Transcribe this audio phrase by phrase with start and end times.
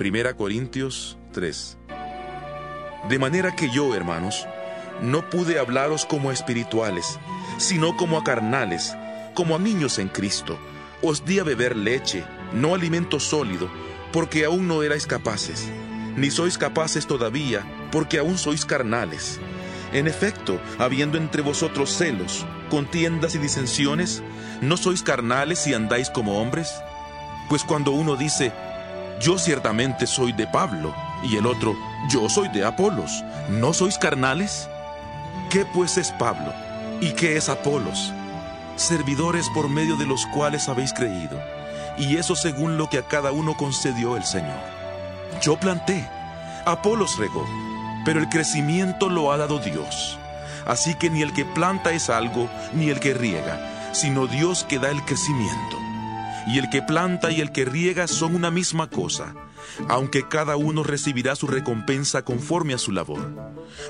[0.00, 1.76] Primera Corintios 3.
[3.10, 4.48] De manera que yo, hermanos,
[5.02, 7.18] no pude hablaros como espirituales,
[7.58, 8.96] sino como a carnales,
[9.34, 10.58] como a niños en Cristo.
[11.02, 12.24] Os di a beber leche,
[12.54, 13.68] no alimento sólido,
[14.10, 15.70] porque aún no erais capaces,
[16.16, 19.38] ni sois capaces todavía, porque aún sois carnales.
[19.92, 24.22] En efecto, habiendo entre vosotros celos, contiendas y disensiones,
[24.62, 26.72] ¿no sois carnales y andáis como hombres?
[27.50, 28.50] Pues cuando uno dice,
[29.20, 31.76] yo ciertamente soy de Pablo, y el otro,
[32.08, 33.22] yo soy de Apolos.
[33.50, 34.68] ¿No sois carnales?
[35.50, 36.54] ¿Qué pues es Pablo?
[37.02, 38.14] ¿Y qué es Apolos?
[38.76, 41.38] Servidores por medio de los cuales habéis creído,
[41.98, 44.58] y eso según lo que a cada uno concedió el Señor.
[45.42, 46.08] Yo planté,
[46.64, 47.46] Apolos regó,
[48.06, 50.18] pero el crecimiento lo ha dado Dios.
[50.66, 54.78] Así que ni el que planta es algo, ni el que riega, sino Dios que
[54.78, 55.79] da el crecimiento
[56.52, 59.34] y el que planta y el que riega son una misma cosa,
[59.88, 63.20] aunque cada uno recibirá su recompensa conforme a su labor.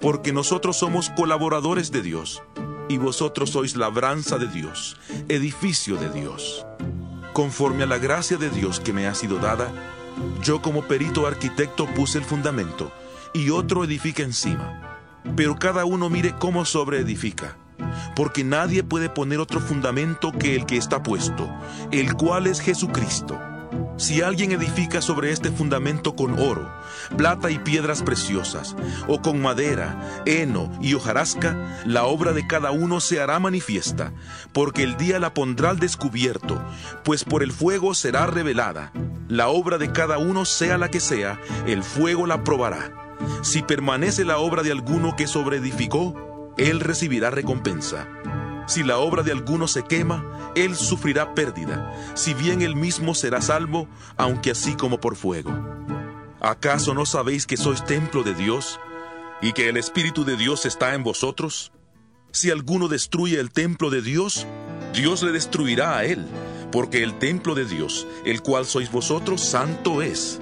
[0.00, 2.42] Porque nosotros somos colaboradores de Dios,
[2.90, 6.66] y vosotros sois labranza de Dios, edificio de Dios.
[7.32, 9.72] Conforme a la gracia de Dios que me ha sido dada,
[10.42, 12.92] yo como perito arquitecto puse el fundamento,
[13.32, 14.98] y otro edifica encima.
[15.36, 17.56] Pero cada uno mire cómo sobreedifica
[18.14, 21.48] porque nadie puede poner otro fundamento que el que está puesto,
[21.90, 23.40] el cual es Jesucristo.
[23.96, 26.68] Si alguien edifica sobre este fundamento con oro,
[27.16, 28.74] plata y piedras preciosas,
[29.06, 34.12] o con madera, heno y hojarasca, la obra de cada uno se hará manifiesta,
[34.52, 36.60] porque el día la pondrá al descubierto,
[37.04, 38.92] pues por el fuego será revelada.
[39.28, 43.16] La obra de cada uno sea la que sea, el fuego la probará.
[43.42, 48.08] Si permanece la obra de alguno que sobreedificó, él recibirá recompensa.
[48.66, 53.40] Si la obra de alguno se quema, él sufrirá pérdida, si bien él mismo será
[53.40, 55.52] salvo, aunque así como por fuego.
[56.40, 58.80] ¿Acaso no sabéis que sois templo de Dios
[59.40, 61.72] y que el Espíritu de Dios está en vosotros?
[62.30, 64.46] Si alguno destruye el templo de Dios,
[64.94, 66.26] Dios le destruirá a él,
[66.70, 70.40] porque el templo de Dios, el cual sois vosotros, santo es.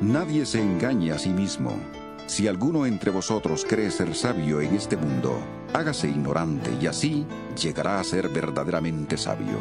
[0.00, 1.80] Nadie se engaña a sí mismo.
[2.26, 5.38] Si alguno entre vosotros cree ser sabio en este mundo,
[5.74, 7.26] hágase ignorante y así
[7.60, 9.58] llegará a ser verdaderamente sabio.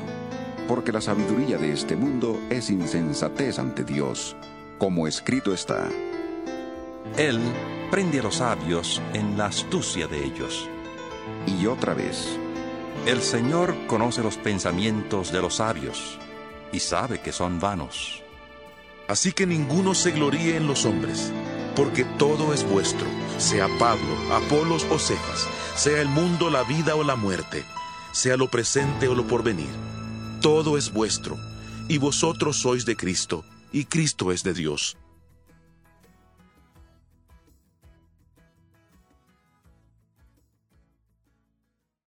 [0.68, 4.38] Porque la sabiduría de este mundo es insensatez ante Dios,
[4.78, 5.90] como escrito está.
[7.18, 7.40] Él
[7.92, 10.70] prende a los sabios en la astucia de ellos.
[11.46, 12.40] Y otra vez.
[13.06, 16.18] El Señor conoce los pensamientos de los sabios
[16.72, 18.24] y sabe que son vanos.
[19.10, 21.34] Así que ninguno se gloríe en los hombres
[21.76, 23.08] porque todo es vuestro,
[23.38, 27.64] sea Pablo, Apolos o Cefas, sea el mundo, la vida o la muerte,
[28.12, 29.72] sea lo presente o lo porvenir.
[30.42, 31.38] Todo es vuestro,
[31.88, 34.98] y vosotros sois de Cristo, y Cristo es de Dios.